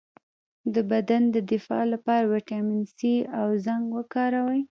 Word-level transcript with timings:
د 0.73 0.75
بدن 0.91 1.21
د 1.35 1.37
دفاع 1.51 1.83
لپاره 1.93 2.29
ویټامین 2.33 2.83
سي 2.97 3.13
او 3.39 3.47
زنک 3.65 3.85
وکاروئ 3.97 4.59